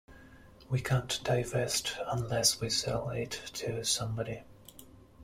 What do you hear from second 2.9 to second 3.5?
it